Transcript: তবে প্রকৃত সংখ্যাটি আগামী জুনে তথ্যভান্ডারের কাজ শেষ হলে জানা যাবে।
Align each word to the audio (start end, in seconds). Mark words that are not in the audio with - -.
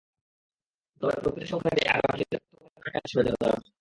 তবে 1.01 1.15
প্রকৃত 1.23 1.45
সংখ্যাটি 1.51 1.83
আগামী 1.95 2.17
জুনে 2.21 2.37
তথ্যভান্ডারের 2.43 2.93
কাজ 2.95 3.03
শেষ 3.03 3.15
হলে 3.17 3.29
জানা 3.31 3.45
যাবে। 3.45 3.67